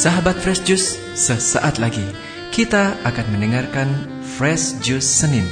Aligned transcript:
Sahabat 0.00 0.40
Fresh 0.40 0.64
Juice, 0.64 0.96
sesaat 1.12 1.76
lagi 1.76 2.08
kita 2.56 2.96
akan 3.04 3.36
mendengarkan 3.36 3.84
Fresh 4.24 4.80
Juice 4.80 5.04
Senin 5.04 5.44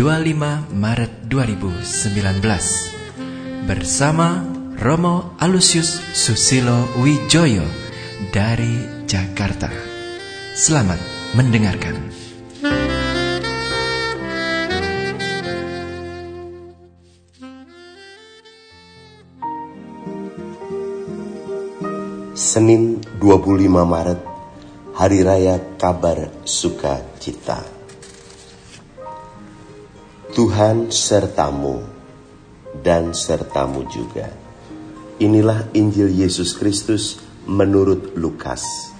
25 0.00 0.72
Maret 0.72 1.28
2019 1.28 3.68
bersama 3.68 4.40
Romo 4.80 5.36
Alusius 5.36 6.00
Susilo 6.16 6.96
Wijoyo 6.96 7.68
dari 8.32 9.04
Jakarta. 9.04 9.68
Selamat 10.56 10.96
mendengarkan. 11.36 12.00
Senin 22.32 23.04
25 23.24 23.88
Maret 23.88 24.20
Hari 25.00 25.24
Raya 25.24 25.56
Kabar 25.80 26.44
Sukacita. 26.44 27.56
Tuhan 30.28 30.92
sertamu 30.92 31.80
dan 32.84 33.16
sertamu 33.16 33.88
juga. 33.88 34.28
Inilah 35.24 35.72
Injil 35.72 36.12
Yesus 36.12 36.52
Kristus 36.52 37.16
menurut 37.48 38.12
Lukas. 38.12 38.92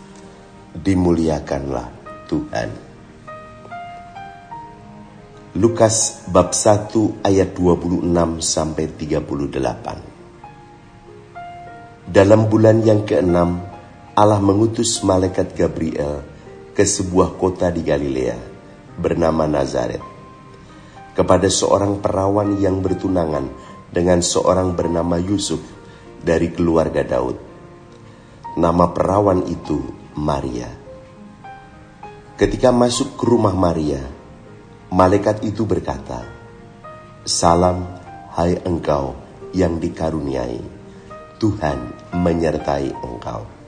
Dimuliakanlah 0.72 1.92
Tuhan. 2.24 2.72
Lukas 5.60 6.24
bab 6.32 6.56
1 6.56 7.28
ayat 7.28 7.52
26 7.52 8.08
sampai 8.40 8.88
38 8.88 10.14
dalam 12.04 12.46
bulan 12.52 12.84
yang 12.84 13.02
keenam, 13.02 13.73
Allah 14.14 14.38
mengutus 14.38 15.02
malaikat 15.02 15.58
Gabriel 15.58 16.22
ke 16.70 16.86
sebuah 16.86 17.34
kota 17.34 17.66
di 17.74 17.82
Galilea 17.82 18.38
bernama 18.94 19.42
Nazaret 19.50 19.98
kepada 21.18 21.50
seorang 21.50 21.98
perawan 21.98 22.54
yang 22.62 22.78
bertunangan 22.78 23.50
dengan 23.90 24.22
seorang 24.22 24.78
bernama 24.78 25.18
Yusuf 25.18 25.58
dari 26.22 26.54
keluarga 26.54 27.02
Daud. 27.02 27.42
Nama 28.54 28.86
perawan 28.94 29.50
itu 29.50 29.82
Maria. 30.14 30.70
Ketika 32.38 32.70
masuk 32.70 33.18
ke 33.18 33.24
rumah 33.26 33.54
Maria, 33.58 33.98
malaikat 34.94 35.42
itu 35.42 35.66
berkata, 35.66 36.22
"Salam, 37.26 37.82
hai 38.38 38.62
engkau 38.62 39.18
yang 39.50 39.82
dikaruniai." 39.82 40.62
Tuhan 41.42 41.78
menyertai 42.14 42.94
engkau. 42.94 43.63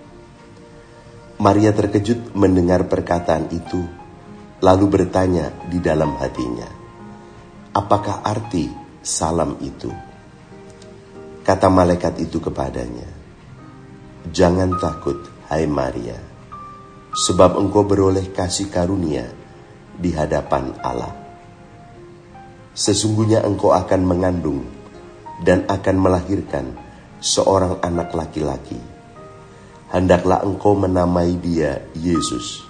Maria 1.37 1.73
terkejut 1.77 2.33
mendengar 2.33 2.89
perkataan 2.89 3.53
itu, 3.53 3.85
lalu 4.65 4.85
bertanya 4.89 5.53
di 5.69 5.79
dalam 5.85 6.17
hatinya, 6.17 6.69
"Apakah 7.77 8.25
arti 8.25 8.73
salam 9.05 9.61
itu?" 9.61 9.93
Kata 11.45 11.69
malaikat 11.69 12.25
itu 12.25 12.41
kepadanya, 12.41 13.07
"Jangan 14.33 14.81
takut, 14.81 15.29
hai 15.53 15.69
Maria, 15.69 16.17
sebab 17.13 17.61
engkau 17.61 17.85
beroleh 17.85 18.33
kasih 18.33 18.73
karunia 18.73 19.29
di 19.93 20.11
hadapan 20.17 20.73
Allah. 20.81 21.13
Sesungguhnya 22.73 23.45
engkau 23.45 23.77
akan 23.77 24.03
mengandung 24.09 24.65
dan 25.45 25.69
akan 25.69 25.97
melahirkan." 26.01 26.87
seorang 27.21 27.81
anak 27.81 28.13
laki-laki. 28.13 28.79
Hendaklah 29.87 30.43
engkau 30.43 30.75
menamai 30.75 31.39
dia 31.39 31.87
Yesus. 31.95 32.67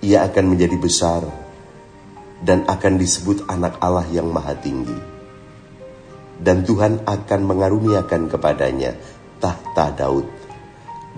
Ia 0.00 0.24
akan 0.24 0.56
menjadi 0.56 0.80
besar 0.80 1.28
dan 2.40 2.64
akan 2.64 2.96
disebut 2.96 3.44
anak 3.52 3.76
Allah 3.84 4.08
yang 4.08 4.32
maha 4.32 4.56
tinggi. 4.56 4.96
Dan 6.40 6.64
Tuhan 6.64 7.04
akan 7.04 7.40
mengaruniakan 7.44 8.32
kepadanya 8.32 8.96
tahta 9.36 9.92
Daud, 9.92 10.24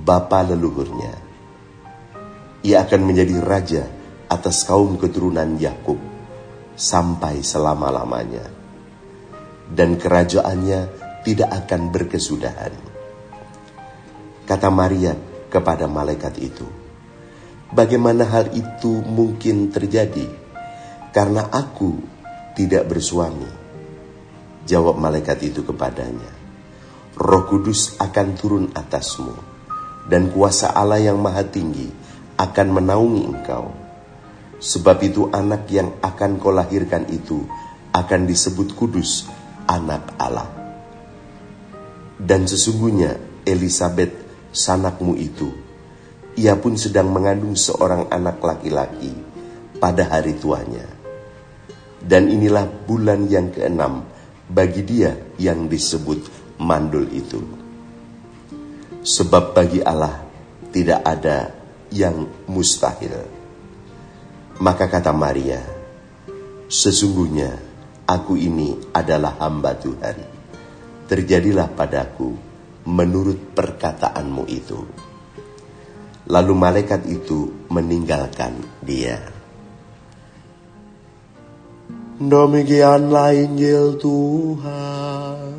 bapa 0.03 0.43
leluhurnya. 0.50 1.14
Ia 2.66 2.82
akan 2.82 3.00
menjadi 3.06 3.38
raja 3.38 3.87
atas 4.26 4.66
kaum 4.66 4.99
keturunan 4.99 5.62
Yakub 5.62 5.99
sampai 6.75 7.38
selama-lamanya. 7.38 8.50
Dan 9.70 9.94
kerajaannya 9.94 10.81
tidak 11.22 11.50
akan 11.54 11.94
berkesudahan. 11.94 12.91
Kata 14.42 14.69
Maria 14.69 15.14
kepada 15.48 15.86
malaikat 15.86 16.34
itu, 16.42 16.82
Bagaimana 17.72 18.28
hal 18.28 18.53
itu 18.53 19.00
mungkin 19.00 19.72
terjadi? 19.72 20.28
Karena 21.08 21.48
aku 21.48 21.97
tidak 22.52 22.84
bersuami. 22.84 23.48
Jawab 24.69 25.00
malaikat 25.00 25.41
itu 25.41 25.64
kepadanya, 25.64 26.28
Roh 27.16 27.48
Kudus 27.48 27.97
akan 27.97 28.28
turun 28.36 28.69
atasmu, 28.76 29.32
dan 30.04 30.28
kuasa 30.28 30.76
Allah 30.76 31.00
yang 31.00 31.16
maha 31.16 31.48
tinggi 31.48 31.88
akan 32.36 32.69
menaungi 32.76 33.22
engkau. 33.25 33.72
Sebab 34.60 34.97
itu 35.00 35.32
anak 35.32 35.64
yang 35.72 35.97
akan 36.04 36.36
kau 36.36 36.52
lahirkan 36.52 37.08
itu 37.08 37.41
akan 37.97 38.28
disebut 38.28 38.76
kudus, 38.76 39.32
anak 39.64 40.12
Allah. 40.20 40.47
Dan 42.20 42.44
sesungguhnya 42.44 43.16
Elizabeth 43.48 44.22
sanakmu 44.52 45.16
itu, 45.16 45.50
ia 46.36 46.54
pun 46.56 46.76
sedang 46.76 47.08
mengandung 47.08 47.56
seorang 47.56 48.12
anak 48.12 48.38
laki-laki 48.40 49.12
pada 49.80 50.06
hari 50.06 50.36
tuanya. 50.36 50.86
Dan 52.02 52.28
inilah 52.28 52.68
bulan 52.68 53.26
yang 53.26 53.50
keenam 53.50 54.04
bagi 54.46 54.82
dia 54.84 55.16
yang 55.40 55.66
disebut 55.66 56.28
mandul 56.60 57.08
itu. 57.08 57.40
Sebab 59.02 59.56
bagi 59.56 59.82
Allah 59.82 60.22
tidak 60.70 61.00
ada 61.02 61.50
yang 61.90 62.46
mustahil. 62.46 63.26
Maka 64.62 64.86
kata 64.86 65.10
Maria, 65.10 65.62
sesungguhnya 66.70 67.50
aku 68.06 68.38
ini 68.38 68.78
adalah 68.94 69.38
hamba 69.42 69.74
Tuhan 69.74 70.42
terjadilah 71.12 71.69
padaku 71.76 72.51
menurut 72.87 73.54
perkataanmu 73.54 74.44
itu. 74.50 74.81
Lalu 76.31 76.53
malaikat 76.54 77.03
itu 77.10 77.66
meninggalkan 77.66 78.54
dia. 78.82 79.19
Demikianlah 82.22 83.34
Injil 83.34 83.98
Tuhan. 83.98 85.59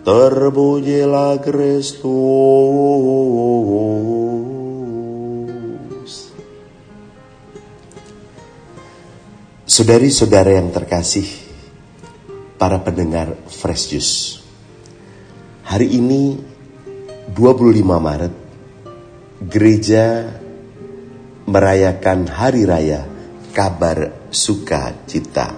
Terpujilah 0.00 1.36
Kristus. 1.44 2.08
Saudari-saudara 9.68 10.56
yang 10.56 10.72
terkasih, 10.72 11.28
para 12.56 12.80
pendengar 12.80 13.36
Fresh 13.44 13.92
Juice. 13.92 14.39
Hari 15.70 15.86
ini 15.86 16.34
25 17.30 17.78
Maret 17.86 18.34
gereja 19.46 20.26
merayakan 21.46 22.26
hari 22.26 22.66
raya 22.66 23.06
kabar 23.54 24.10
sukacita. 24.34 25.54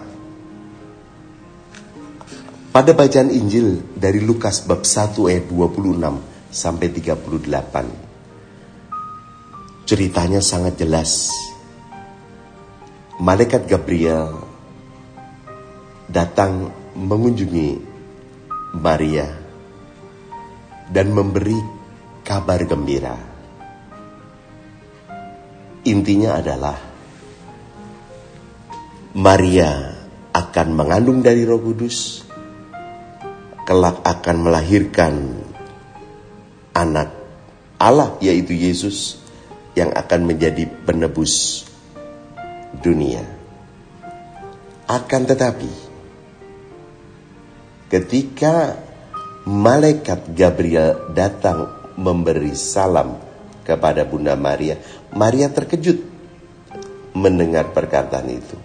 Pada 2.76 2.92
bacaan 2.92 3.32
Injil 3.32 3.80
dari 3.96 4.20
Lukas 4.20 4.68
bab 4.68 4.84
1 4.84 5.16
ayat 5.32 5.48
26 5.48 5.80
sampai 6.52 6.92
38. 6.92 9.88
Ceritanya 9.88 10.44
sangat 10.44 10.76
jelas. 10.76 11.32
Malaikat 13.16 13.64
Gabriel 13.64 14.44
datang 16.04 16.68
mengunjungi 17.00 17.80
Maria 18.76 19.41
dan 20.92 21.08
memberi 21.08 21.56
kabar 22.20 22.60
gembira. 22.68 23.16
Intinya 25.88 26.38
adalah 26.38 26.78
Maria 29.16 29.98
akan 30.30 30.68
mengandung 30.76 31.24
dari 31.24 31.42
Roh 31.48 31.58
Kudus, 31.58 32.22
kelak 33.64 34.04
akan 34.04 34.36
melahirkan 34.46 35.42
anak 36.76 37.10
Allah 37.80 38.14
yaitu 38.22 38.54
Yesus 38.54 39.18
yang 39.74 39.90
akan 39.90 40.28
menjadi 40.28 40.68
penebus 40.68 41.66
dunia. 42.78 43.24
Akan 44.86 45.24
tetapi 45.24 45.72
ketika 47.90 48.81
malaikat 49.46 50.30
Gabriel 50.34 51.10
datang 51.10 51.90
memberi 51.98 52.54
salam 52.54 53.18
kepada 53.66 54.06
Bunda 54.06 54.38
Maria. 54.38 54.78
Maria 55.14 55.50
terkejut 55.50 55.98
mendengar 57.18 57.70
perkataan 57.74 58.28
itu. 58.30 58.56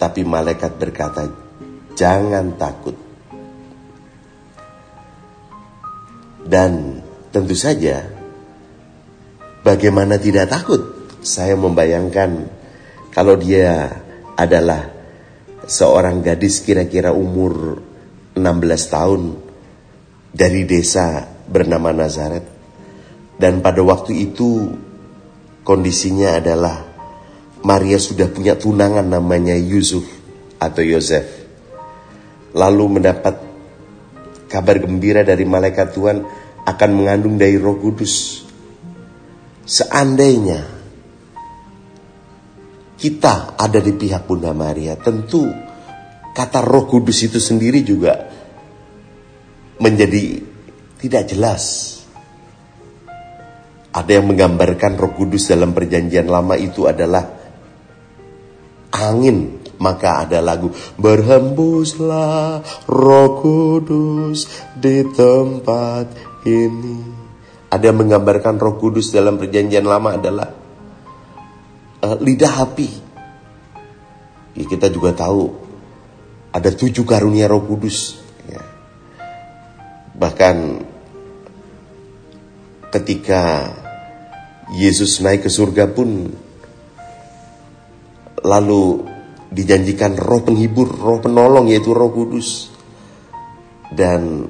Tapi 0.00 0.20
malaikat 0.24 0.72
berkata, 0.80 1.28
"Jangan 1.92 2.56
takut." 2.56 2.96
Dan 6.40 7.04
tentu 7.30 7.54
saja, 7.54 8.08
bagaimana 9.60 10.16
tidak 10.16 10.50
takut? 10.50 10.82
Saya 11.20 11.52
membayangkan 11.52 12.48
kalau 13.12 13.36
dia 13.36 13.92
adalah 14.40 14.88
seorang 15.68 16.24
gadis 16.24 16.64
kira-kira 16.64 17.12
umur 17.12 17.84
16 18.34 18.94
tahun 18.94 19.22
dari 20.30 20.62
desa 20.66 21.26
bernama 21.50 21.90
Nazaret. 21.90 22.46
Dan 23.40 23.64
pada 23.64 23.80
waktu 23.80 24.30
itu 24.30 24.68
kondisinya 25.64 26.36
adalah 26.36 26.76
Maria 27.64 27.96
sudah 28.00 28.28
punya 28.28 28.56
tunangan 28.56 29.04
namanya 29.04 29.56
Yusuf 29.56 30.04
atau 30.60 30.84
Yosef. 30.84 31.24
Lalu 32.52 33.00
mendapat 33.00 33.34
kabar 34.50 34.76
gembira 34.82 35.22
dari 35.22 35.46
malaikat 35.46 35.88
Tuhan 35.94 36.18
akan 36.66 36.90
mengandung 36.92 37.40
dari 37.40 37.56
Roh 37.56 37.78
Kudus. 37.80 38.44
Seandainya 39.64 40.60
kita 43.00 43.56
ada 43.56 43.78
di 43.80 43.96
pihak 43.96 44.28
Bunda 44.28 44.52
Maria, 44.52 44.98
tentu 44.98 45.48
kata 46.34 46.62
Roh 46.62 46.86
Kudus 46.86 47.26
itu 47.26 47.38
sendiri 47.42 47.82
juga 47.82 48.30
menjadi 49.80 50.44
tidak 51.00 51.24
jelas. 51.32 51.64
Ada 53.90 54.22
yang 54.22 54.30
menggambarkan 54.30 54.94
Roh 54.94 55.12
Kudus 55.18 55.50
dalam 55.50 55.74
Perjanjian 55.74 56.30
Lama 56.30 56.54
itu 56.54 56.86
adalah 56.86 57.26
angin, 58.94 59.58
maka 59.82 60.22
ada 60.22 60.38
lagu 60.38 60.70
berhembuslah 60.94 62.62
Roh 62.86 63.30
Kudus 63.42 64.46
di 64.78 65.02
tempat 65.10 66.06
ini. 66.46 67.18
Ada 67.70 67.90
yang 67.90 67.98
menggambarkan 68.06 68.62
Roh 68.62 68.78
Kudus 68.78 69.10
dalam 69.10 69.42
Perjanjian 69.42 69.86
Lama 69.86 70.14
adalah 70.14 70.48
uh, 72.06 72.16
lidah 72.22 72.54
api. 72.62 72.90
Ya, 74.54 74.64
kita 74.70 74.86
juga 74.90 75.14
tahu 75.14 75.59
ada 76.50 76.70
tujuh 76.74 77.06
karunia 77.06 77.46
Roh 77.46 77.62
Kudus. 77.62 78.18
Ya. 78.50 78.62
Bahkan 80.18 80.56
ketika 82.90 83.70
Yesus 84.74 85.22
naik 85.22 85.46
ke 85.46 85.50
surga 85.50 85.90
pun 85.90 86.30
lalu 88.42 88.82
dijanjikan 89.50 90.14
roh 90.14 90.46
penghibur, 90.46 90.86
roh 90.90 91.18
penolong 91.18 91.70
yaitu 91.70 91.90
roh 91.90 92.10
kudus. 92.14 92.70
Dan 93.90 94.46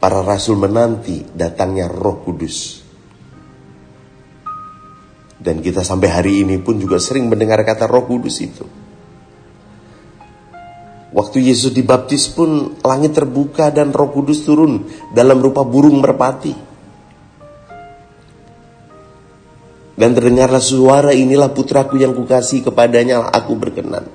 para 0.00 0.24
rasul 0.24 0.56
menanti 0.56 1.20
datangnya 1.36 1.88
roh 1.88 2.24
kudus. 2.24 2.80
Dan 5.36 5.60
kita 5.60 5.84
sampai 5.84 6.08
hari 6.08 6.32
ini 6.40 6.56
pun 6.64 6.80
juga 6.80 6.96
sering 6.96 7.28
mendengar 7.28 7.60
kata 7.60 7.84
roh 7.84 8.08
kudus 8.08 8.40
itu. 8.40 8.83
Waktu 11.14 11.46
Yesus 11.46 11.70
dibaptis 11.70 12.26
pun 12.26 12.74
langit 12.82 13.14
terbuka 13.14 13.70
dan 13.70 13.94
roh 13.94 14.10
kudus 14.10 14.42
turun 14.42 14.90
dalam 15.14 15.38
rupa 15.38 15.62
burung 15.62 16.02
merpati. 16.02 16.74
Dan 19.94 20.10
terdengarlah 20.10 20.58
suara 20.58 21.14
inilah 21.14 21.54
putraku 21.54 22.02
yang 22.02 22.18
kukasih 22.18 22.66
kepadanya 22.66 23.30
aku 23.30 23.54
berkenan. 23.54 24.10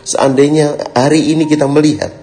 Seandainya 0.00 0.96
hari 0.96 1.36
ini 1.36 1.44
kita 1.44 1.68
melihat 1.68 2.16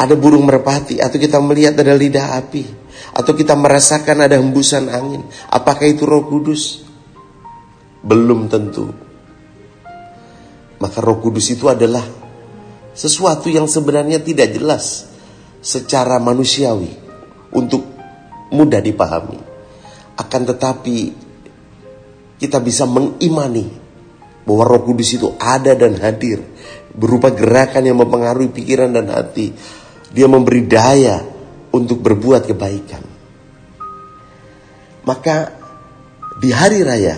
ada 0.00 0.14
burung 0.16 0.48
merpati 0.48 0.96
atau 0.96 1.20
kita 1.20 1.36
melihat 1.44 1.76
ada 1.76 1.92
lidah 1.92 2.40
api 2.40 2.64
atau 3.12 3.36
kita 3.36 3.52
merasakan 3.52 4.24
ada 4.24 4.40
hembusan 4.40 4.88
angin, 4.88 5.28
apakah 5.52 5.92
itu 5.92 6.08
Roh 6.08 6.24
Kudus? 6.24 6.88
Belum 8.00 8.48
tentu. 8.48 8.88
Maka 10.80 10.98
Roh 11.04 11.20
Kudus 11.20 11.52
itu 11.52 11.68
adalah 11.68 12.17
sesuatu 12.98 13.46
yang 13.46 13.70
sebenarnya 13.70 14.18
tidak 14.18 14.58
jelas 14.58 15.06
secara 15.62 16.18
manusiawi 16.18 16.90
untuk 17.54 17.86
mudah 18.50 18.82
dipahami. 18.82 19.38
Akan 20.18 20.42
tetapi 20.42 21.14
kita 22.42 22.58
bisa 22.58 22.90
mengimani 22.90 23.70
bahwa 24.42 24.66
Roh 24.66 24.82
Kudus 24.82 25.14
itu 25.14 25.30
ada 25.38 25.78
dan 25.78 25.94
hadir 26.02 26.42
berupa 26.90 27.30
gerakan 27.30 27.86
yang 27.86 28.02
mempengaruhi 28.02 28.50
pikiran 28.50 28.90
dan 28.90 29.14
hati. 29.14 29.54
Dia 30.10 30.26
memberi 30.26 30.66
daya 30.66 31.22
untuk 31.70 32.02
berbuat 32.02 32.50
kebaikan. 32.50 33.04
Maka 35.06 35.54
di 36.42 36.50
hari 36.50 36.82
raya 36.82 37.16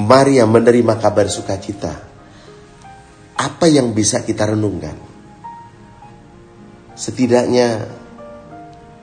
Maria 0.00 0.48
menerima 0.48 0.96
kabar 0.96 1.28
sukacita. 1.28 2.09
Apa 3.40 3.72
yang 3.72 3.96
bisa 3.96 4.20
kita 4.20 4.52
renungkan? 4.52 4.92
Setidaknya 6.92 7.88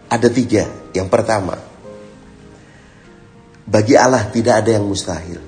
ada 0.05 0.29
tiga. 0.29 0.69
Yang 0.93 1.09
pertama, 1.09 1.57
bagi 3.65 3.97
Allah 3.97 4.29
tidak 4.29 4.61
ada 4.61 4.77
yang 4.77 4.85
mustahil. 4.85 5.41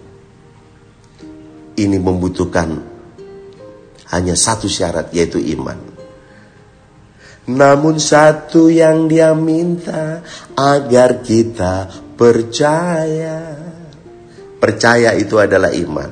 Ini 1.77 1.97
membutuhkan 2.01 2.81
hanya 4.09 4.33
satu 4.33 4.65
syarat 4.65 5.13
yaitu 5.13 5.37
iman. 5.53 5.77
Namun 7.49 7.97
satu 7.97 8.67
yang 8.73 9.05
dia 9.05 9.31
minta 9.37 10.25
agar 10.57 11.23
kita 11.23 11.87
percaya. 12.17 13.55
Percaya 14.59 15.15
itu 15.15 15.39
adalah 15.39 15.71
iman. 15.71 16.11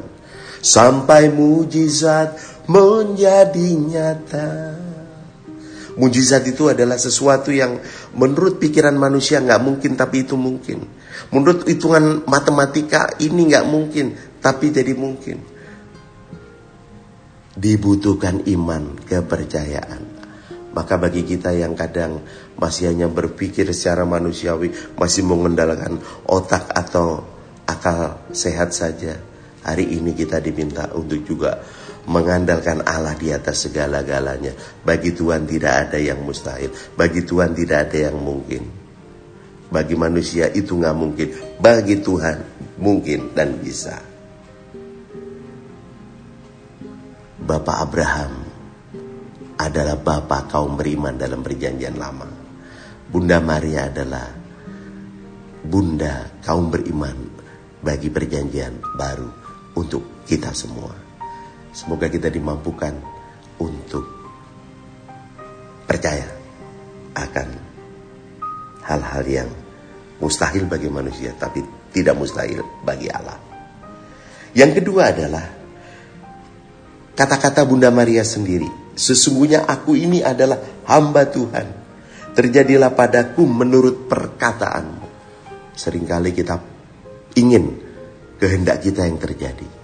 Sampai 0.63 1.29
mujizat 1.29 2.46
menjadi 2.67 3.67
nyata. 3.75 4.51
Mujizat 5.97 6.45
itu 6.45 6.69
adalah 6.69 7.01
sesuatu 7.01 7.49
yang 7.49 7.81
menurut 8.13 8.61
pikiran 8.61 8.93
manusia 8.93 9.41
nggak 9.41 9.63
mungkin 9.65 9.97
tapi 9.97 10.27
itu 10.27 10.37
mungkin. 10.37 10.85
Menurut 11.33 11.65
hitungan 11.65 12.21
matematika 12.29 13.17
ini 13.17 13.49
nggak 13.49 13.65
mungkin, 13.65 14.13
tapi 14.37 14.69
jadi 14.69 14.93
mungkin. 14.93 15.41
Dibutuhkan 17.57 18.45
iman, 18.45 19.01
kepercayaan. 19.01 20.03
Maka 20.77 21.01
bagi 21.01 21.25
kita 21.25 21.57
yang 21.57 21.73
kadang 21.73 22.21
masih 22.53 22.93
hanya 22.93 23.09
berpikir 23.09 23.65
secara 23.73 24.05
manusiawi, 24.05 24.93
masih 24.93 25.25
mengendalikan 25.25 25.97
otak 26.29 26.69
atau 26.69 27.25
akal 27.65 28.21
sehat 28.29 28.77
saja, 28.77 29.17
hari 29.65 29.97
ini 29.97 30.13
kita 30.13 30.37
diminta 30.37 30.93
untuk 30.93 31.25
juga 31.25 31.65
mengandalkan 32.07 32.81
Allah 32.87 33.13
di 33.19 33.29
atas 33.35 33.67
segala-galanya. 33.67 34.55
Bagi 34.81 35.11
Tuhan 35.11 35.43
tidak 35.43 35.87
ada 35.87 35.99
yang 35.99 36.23
mustahil, 36.23 36.71
bagi 36.95 37.21
Tuhan 37.27 37.51
tidak 37.51 37.91
ada 37.91 38.11
yang 38.11 38.17
mungkin. 38.17 38.63
Bagi 39.67 39.99
manusia 39.99 40.47
itu 40.47 40.79
nggak 40.79 40.95
mungkin. 40.95 41.27
Bagi 41.59 41.99
Tuhan 41.99 42.37
mungkin 42.79 43.35
dan 43.35 43.59
bisa. 43.59 43.99
Bapak 47.43 47.77
Abraham 47.83 48.33
adalah 49.59 49.99
bapak 49.99 50.51
kaum 50.51 50.79
beriman 50.79 51.19
dalam 51.19 51.43
perjanjian 51.43 51.99
lama. 51.99 52.27
Bunda 53.07 53.39
Maria 53.43 53.87
adalah 53.91 54.27
bunda 55.63 56.39
kaum 56.43 56.71
beriman 56.71 57.17
bagi 57.83 58.11
perjanjian 58.11 58.79
baru 58.95 59.27
untuk 59.75 60.23
kita 60.27 60.51
semua. 60.55 61.06
Semoga 61.77 62.09
kita 62.09 62.33
dimampukan 62.33 62.89
untuk 63.61 64.01
percaya 65.85 66.25
akan 67.13 67.47
hal-hal 68.81 69.23
yang 69.29 69.49
mustahil 70.17 70.65
bagi 70.65 70.89
manusia 70.89 71.37
tapi 71.37 71.61
tidak 71.93 72.17
mustahil 72.17 72.65
bagi 72.81 73.13
Allah. 73.13 73.37
Yang 74.57 74.81
kedua 74.81 75.13
adalah 75.13 75.45
kata-kata 77.13 77.61
Bunda 77.69 77.93
Maria 77.93 78.25
sendiri. 78.25 78.97
Sesungguhnya 78.97 79.69
aku 79.69 79.93
ini 79.93 80.25
adalah 80.25 80.57
hamba 80.89 81.29
Tuhan. 81.29 81.67
Terjadilah 82.33 82.89
padaku 82.97 83.45
menurut 83.45 84.09
perkataanmu. 84.09 85.05
Seringkali 85.77 86.33
kita 86.33 86.57
ingin 87.37 87.69
kehendak 88.41 88.81
kita 88.81 89.05
yang 89.05 89.21
terjadi. 89.21 89.76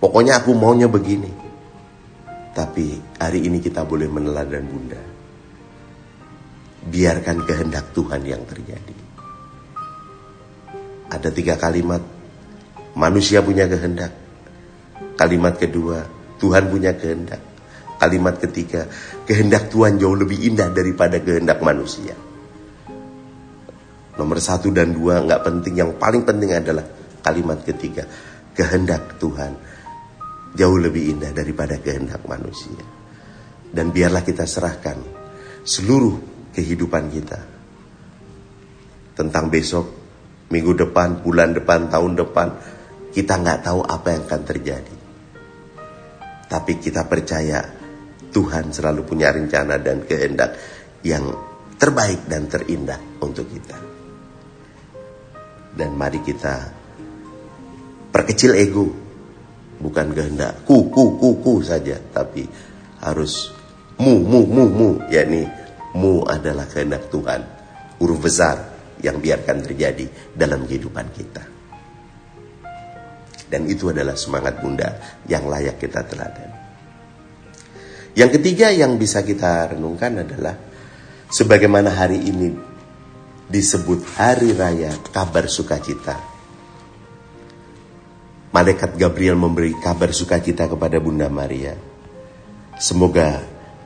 Pokoknya 0.00 0.40
aku 0.40 0.56
maunya 0.56 0.88
begini. 0.88 1.28
Tapi 2.56 2.98
hari 3.20 3.46
ini 3.46 3.60
kita 3.60 3.84
boleh 3.86 4.08
meneladani 4.10 4.66
Bunda 4.66 5.00
biarkan 6.80 7.44
kehendak 7.44 7.92
Tuhan 7.92 8.24
yang 8.24 8.42
terjadi. 8.48 8.96
Ada 11.10 11.28
tiga 11.28 11.60
kalimat, 11.60 12.00
manusia 12.96 13.44
punya 13.44 13.68
kehendak. 13.68 14.16
Kalimat 15.20 15.60
kedua, 15.60 16.08
Tuhan 16.40 16.72
punya 16.72 16.96
kehendak. 16.96 17.42
Kalimat 18.00 18.40
ketiga, 18.40 18.88
kehendak 19.28 19.68
Tuhan 19.68 20.00
jauh 20.00 20.16
lebih 20.16 20.40
indah 20.40 20.72
daripada 20.72 21.20
kehendak 21.20 21.60
manusia. 21.60 22.16
Nomor 24.16 24.40
satu 24.40 24.72
dan 24.72 24.96
dua 24.96 25.20
nggak 25.20 25.42
penting, 25.44 25.74
yang 25.76 25.92
paling 26.00 26.24
penting 26.24 26.56
adalah 26.56 26.84
kalimat 27.20 27.60
ketiga, 27.60 28.08
kehendak 28.56 29.20
Tuhan 29.20 29.52
jauh 30.54 30.78
lebih 30.78 31.16
indah 31.16 31.30
daripada 31.30 31.78
kehendak 31.78 32.26
manusia. 32.26 32.82
Dan 33.70 33.94
biarlah 33.94 34.26
kita 34.26 34.46
serahkan 34.46 34.98
seluruh 35.62 36.16
kehidupan 36.50 37.04
kita. 37.10 37.40
Tentang 39.14 39.46
besok, 39.52 39.86
minggu 40.50 40.74
depan, 40.74 41.22
bulan 41.22 41.54
depan, 41.54 41.86
tahun 41.86 42.18
depan, 42.18 42.48
kita 43.14 43.38
nggak 43.38 43.60
tahu 43.62 43.80
apa 43.86 44.08
yang 44.16 44.22
akan 44.26 44.42
terjadi. 44.42 44.96
Tapi 46.50 46.72
kita 46.82 47.06
percaya 47.06 47.62
Tuhan 48.30 48.74
selalu 48.74 49.06
punya 49.06 49.30
rencana 49.30 49.78
dan 49.78 50.02
kehendak 50.02 50.58
yang 51.06 51.30
terbaik 51.78 52.26
dan 52.26 52.50
terindah 52.50 53.22
untuk 53.22 53.46
kita. 53.46 53.78
Dan 55.70 55.94
mari 55.94 56.18
kita 56.20 56.54
perkecil 58.10 58.58
ego, 58.58 58.90
bukan 59.80 60.12
kehendak 60.12 60.62
ku 60.68 60.92
ku 60.92 61.16
ku 61.16 61.40
ku 61.40 61.64
saja, 61.64 61.96
tapi 62.12 62.44
harus 63.00 63.50
mu 63.96 64.20
mu 64.20 64.44
mu 64.44 64.64
mu, 64.68 64.88
yakni 65.08 65.48
mu 65.96 66.22
adalah 66.28 66.68
kehendak 66.68 67.08
Tuhan, 67.08 67.42
huruf 67.98 68.20
besar 68.20 68.70
yang 69.00 69.18
biarkan 69.18 69.64
terjadi 69.64 70.36
dalam 70.36 70.68
kehidupan 70.68 71.08
kita. 71.10 71.44
Dan 73.50 73.66
itu 73.66 73.90
adalah 73.90 74.14
semangat 74.14 74.62
bunda 74.62 75.18
yang 75.26 75.50
layak 75.50 75.82
kita 75.82 76.06
teladan. 76.06 76.54
Yang 78.14 78.38
ketiga 78.38 78.70
yang 78.70 78.94
bisa 78.94 79.26
kita 79.26 79.74
renungkan 79.74 80.22
adalah 80.22 80.54
sebagaimana 81.26 81.90
hari 81.90 82.30
ini 82.30 82.54
disebut 83.50 84.06
hari 84.14 84.54
raya 84.54 84.94
kabar 85.10 85.50
sukacita. 85.50 86.29
Malaikat 88.50 88.98
Gabriel 88.98 89.38
memberi 89.38 89.78
kabar 89.78 90.10
sukacita 90.10 90.66
kepada 90.66 90.98
Bunda 90.98 91.30
Maria. 91.30 91.78
Semoga 92.82 93.38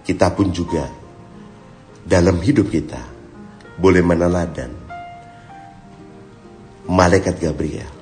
kita 0.08 0.32
pun 0.32 0.48
juga 0.56 0.88
dalam 2.00 2.40
hidup 2.40 2.72
kita 2.72 3.00
boleh 3.76 4.00
meneladan 4.00 4.72
malaikat 6.88 7.36
Gabriel. 7.40 7.92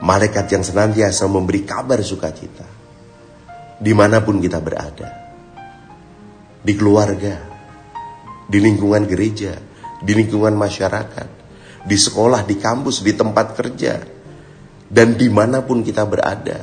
Malaikat 0.00 0.48
yang 0.48 0.64
senantiasa 0.64 1.28
memberi 1.28 1.64
kabar 1.64 2.00
sukacita. 2.00 2.64
Di 3.76 3.92
mana 3.92 4.24
pun 4.24 4.40
kita 4.40 4.64
berada. 4.64 5.08
Di 6.60 6.72
keluarga. 6.72 7.36
Di 8.48 8.58
lingkungan 8.60 9.04
gereja. 9.04 9.60
Di 10.00 10.12
lingkungan 10.12 10.56
masyarakat. 10.56 11.28
Di 11.84 11.96
sekolah, 11.96 12.44
di 12.48 12.56
kampus, 12.56 13.04
di 13.04 13.12
tempat 13.12 13.56
kerja. 13.56 14.13
Dan 14.94 15.18
di 15.18 15.26
mana 15.26 15.66
pun 15.66 15.82
kita 15.82 16.06
berada. 16.06 16.62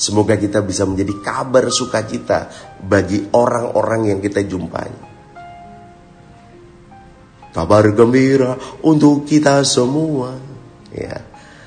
Semoga 0.00 0.40
kita 0.40 0.64
bisa 0.64 0.88
menjadi 0.88 1.12
kabar 1.20 1.68
sukacita 1.68 2.48
bagi 2.80 3.28
orang-orang 3.36 4.16
yang 4.16 4.20
kita 4.24 4.40
jumpai 4.48 5.10
kabar 7.50 7.90
gembira 7.90 8.54
untuk 8.86 9.26
kita 9.26 9.66
semua 9.66 10.38
ya 10.94 11.18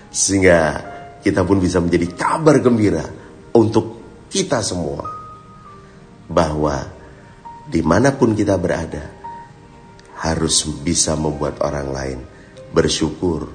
sehingga 0.08 0.60
kita 1.20 1.44
pun 1.44 1.60
bisa 1.60 1.84
menjadi 1.84 2.08
kabar 2.16 2.60
gembira 2.64 3.04
untuk 3.56 4.00
kita 4.32 4.64
semua 4.64 5.04
bahwa 6.28 6.88
di 7.68 7.84
mana 7.84 8.16
pun 8.16 8.32
kita 8.36 8.56
berada 8.56 9.12
harus 10.24 10.64
bisa 10.84 11.20
membuat 11.20 11.60
orang 11.60 11.88
lain 11.92 12.20
bersyukur 12.72 13.52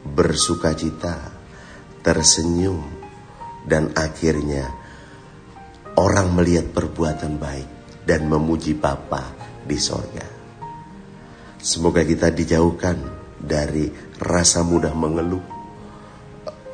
bersuka 0.00 0.72
cita 0.72 1.29
tersenyum 2.00 2.80
dan 3.68 3.92
akhirnya 3.92 4.68
orang 6.00 6.32
melihat 6.32 6.72
perbuatan 6.72 7.36
baik 7.36 7.68
dan 8.08 8.24
memuji 8.26 8.72
Bapa 8.72 9.36
di 9.64 9.76
sorga. 9.76 10.24
Semoga 11.60 12.00
kita 12.00 12.32
dijauhkan 12.32 12.96
dari 13.36 13.92
rasa 14.16 14.64
mudah 14.64 14.96
mengeluh, 14.96 15.44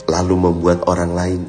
lalu 0.07 0.35
membuat 0.39 0.87
orang 0.87 1.11
lain 1.11 1.41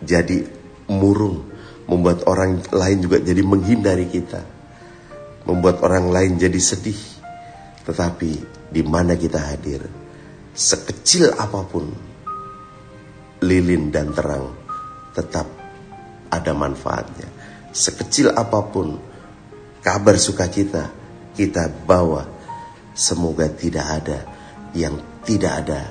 jadi 0.00 0.48
murung, 0.88 1.44
membuat 1.84 2.24
orang 2.24 2.64
lain 2.72 2.98
juga 3.04 3.20
jadi 3.20 3.44
menghindari 3.44 4.08
kita, 4.08 4.40
membuat 5.44 5.84
orang 5.84 6.08
lain 6.08 6.40
jadi 6.40 6.56
sedih. 6.56 6.96
Tetapi 7.84 8.30
di 8.72 8.82
mana 8.84 9.20
kita 9.20 9.52
hadir, 9.52 9.84
sekecil 10.56 11.36
apa 11.36 11.60
pun 11.68 12.07
lilin 13.42 13.90
dan 13.94 14.10
terang 14.14 14.54
tetap 15.14 15.46
ada 16.28 16.52
manfaatnya. 16.54 17.28
Sekecil 17.70 18.34
apa 18.34 18.60
pun 18.68 18.98
kabar 19.84 20.16
sukacita 20.18 20.90
kita 21.36 21.70
bawa 21.86 22.38
Semoga 22.98 23.46
tidak 23.46 23.86
ada 23.86 24.26
yang 24.74 25.22
tidak 25.22 25.62
ada 25.62 25.86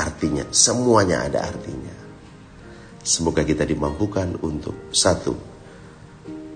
artinya. 0.00 0.48
Semuanya 0.48 1.28
ada 1.28 1.44
artinya. 1.44 1.92
Semoga 3.04 3.44
kita 3.44 3.68
dimampukan 3.68 4.40
untuk 4.40 4.88
satu, 4.88 5.36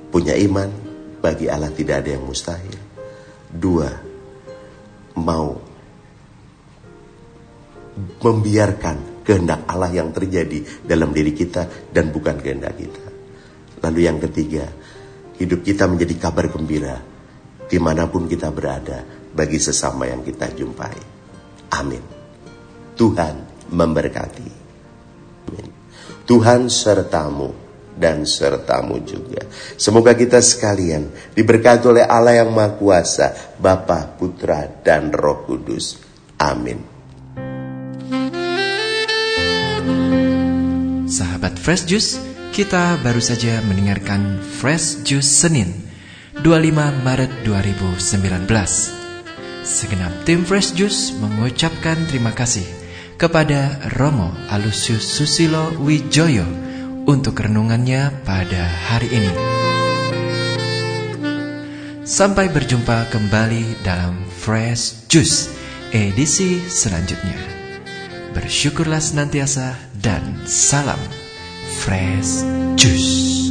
punya 0.08 0.32
iman 0.32 0.72
bagi 1.20 1.44
Allah 1.52 1.68
tidak 1.76 2.08
ada 2.08 2.16
yang 2.16 2.24
mustahil. 2.24 2.80
Dua, 3.52 3.92
mau 5.20 5.60
membiarkan 8.24 8.96
kehendak 9.22 9.66
Allah 9.70 9.90
yang 9.90 10.10
terjadi 10.10 10.82
dalam 10.82 11.14
diri 11.14 11.32
kita 11.34 11.90
dan 11.90 12.10
bukan 12.10 12.38
kehendak 12.38 12.74
kita. 12.76 13.06
Lalu 13.82 14.00
yang 14.06 14.18
ketiga, 14.22 14.66
hidup 15.38 15.66
kita 15.66 15.90
menjadi 15.90 16.14
kabar 16.18 16.46
gembira 16.50 17.02
di 17.66 17.78
mana 17.80 18.06
pun 18.06 18.28
kita 18.28 18.52
berada 18.52 19.02
bagi 19.32 19.58
sesama 19.58 20.06
yang 20.06 20.20
kita 20.22 20.52
jumpai. 20.52 20.98
Amin. 21.72 22.04
Tuhan 22.94 23.66
memberkati. 23.72 24.48
Amin. 25.48 25.68
Tuhan 26.28 26.68
sertamu 26.68 27.50
dan 27.96 28.28
sertamu 28.28 29.00
juga. 29.02 29.48
Semoga 29.80 30.12
kita 30.12 30.38
sekalian 30.44 31.32
diberkati 31.32 31.88
oleh 31.88 32.04
Allah 32.04 32.44
yang 32.44 32.52
Maha 32.52 32.76
Kuasa, 32.76 33.56
Bapa, 33.56 34.14
Putra, 34.20 34.68
dan 34.84 35.08
Roh 35.10 35.48
Kudus. 35.48 35.96
Amin. 36.38 36.91
Sahabat 41.12 41.60
Fresh 41.60 41.84
Juice, 41.92 42.16
kita 42.56 42.96
baru 43.04 43.20
saja 43.20 43.60
mendengarkan 43.68 44.40
Fresh 44.40 45.04
Juice 45.04 45.28
Senin, 45.28 45.68
25 46.40 47.04
Maret 47.04 47.28
2019. 47.44 48.48
Segenap 49.60 50.08
tim 50.24 50.40
Fresh 50.48 50.72
Juice 50.72 51.12
mengucapkan 51.20 52.00
terima 52.08 52.32
kasih 52.32 52.64
kepada 53.20 53.76
Romo 54.00 54.32
Alusius 54.48 55.04
Susilo 55.04 55.76
Wijoyo 55.84 56.48
untuk 57.04 57.44
renungannya 57.44 58.24
pada 58.24 58.64
hari 58.88 59.12
ini. 59.12 59.32
Sampai 62.08 62.48
berjumpa 62.48 63.12
kembali 63.12 63.84
dalam 63.84 64.16
Fresh 64.32 65.12
Juice 65.12 65.52
edisi 65.92 66.64
selanjutnya. 66.72 67.36
Bersyukurlah 68.32 68.96
senantiasa 68.96 69.91
dan 70.02 70.34
salam 70.44 70.98
Fresh 71.78 72.42
Juice. 72.74 73.41